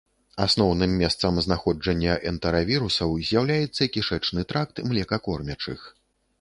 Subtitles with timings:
[0.43, 5.79] Асноўным месцам знаходжання энтэравірусаў з'яўляецца кішэчны тракт млекакормячых.